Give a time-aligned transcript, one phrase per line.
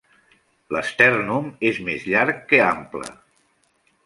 [0.75, 3.13] L'estèrnum és més llarg que ample.